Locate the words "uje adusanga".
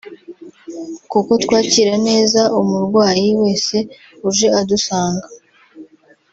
4.29-5.27